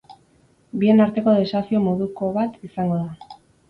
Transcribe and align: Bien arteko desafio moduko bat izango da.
Bien 0.85 1.03
arteko 1.05 1.37
desafio 1.41 1.85
moduko 1.87 2.35
bat 2.43 2.61
izango 2.73 3.03
da. 3.07 3.41